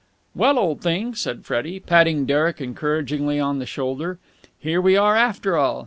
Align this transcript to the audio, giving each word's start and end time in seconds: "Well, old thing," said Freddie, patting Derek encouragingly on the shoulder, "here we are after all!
"Well, 0.33 0.57
old 0.57 0.81
thing," 0.81 1.13
said 1.13 1.45
Freddie, 1.45 1.79
patting 1.79 2.25
Derek 2.25 2.59
encouragingly 2.59 3.39
on 3.39 3.59
the 3.59 3.67
shoulder, 3.67 4.17
"here 4.57 4.81
we 4.81 4.97
are 4.97 5.15
after 5.15 5.55
all! 5.57 5.79